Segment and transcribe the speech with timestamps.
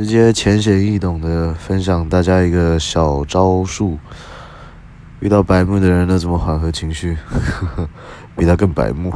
[0.00, 3.98] 直接浅显易懂的分享大家一个小招数，
[5.20, 7.18] 遇到白目的人，那怎么缓和情绪？
[8.34, 9.12] 比他更白目。